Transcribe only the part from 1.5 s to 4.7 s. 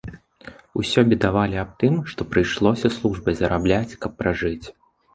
аб тым, што прыйшлося службай зарабляць, каб пражыць.